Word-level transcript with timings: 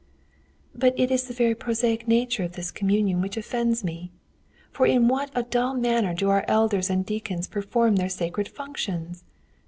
"But 0.73 0.99
it 0.99 1.11
is 1.11 1.25
the 1.25 1.33
very 1.35 1.53
prosaic 1.53 2.07
nature 2.07 2.43
of 2.43 2.53
this 2.53 2.71
communion 2.71 3.21
which 3.21 3.37
offends 3.37 3.83
me. 3.83 4.09
For 4.71 4.87
in 4.87 5.07
what 5.07 5.29
a 5.35 5.43
dull 5.43 5.75
manner 5.75 6.15
do 6.15 6.27
our 6.31 6.43
elders 6.47 6.89
and 6.89 7.05
deacons 7.05 7.45
perform 7.47 7.97
their 7.97 8.09
sacred 8.09 8.47
functions! 8.47 9.23